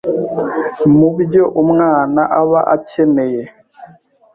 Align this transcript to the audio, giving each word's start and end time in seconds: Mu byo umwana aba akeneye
Mu 0.97 1.09
byo 1.17 1.43
umwana 1.61 2.21
aba 2.41 2.61
akeneye 2.75 3.41